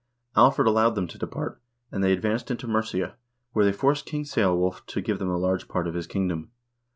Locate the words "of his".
5.87-6.07